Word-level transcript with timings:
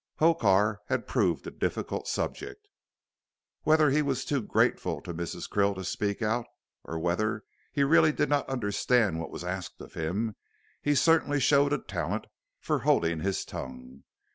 Hokar 0.17 0.79
had 0.87 1.05
proved 1.05 1.45
a 1.45 1.51
difficult 1.51 2.07
subject. 2.07 2.67
Whether 3.61 3.91
he 3.91 4.01
was 4.01 4.25
too 4.25 4.41
grateful 4.41 4.99
to 5.01 5.13
Mrs. 5.13 5.47
Krill 5.47 5.75
to 5.75 5.83
speak 5.83 6.23
out, 6.23 6.47
or 6.83 6.97
whether 6.97 7.43
he 7.71 7.83
really 7.83 8.11
did 8.11 8.27
not 8.27 8.49
understand 8.49 9.19
what 9.19 9.29
was 9.29 9.43
asked 9.43 9.79
of 9.79 9.93
him, 9.93 10.37
he 10.81 10.95
certainly 10.95 11.39
showed 11.39 11.71
a 11.71 11.77
talent 11.77 12.25
for 12.59 12.79
holding 12.79 13.19
his 13.19 13.45
tongue. 13.45 14.01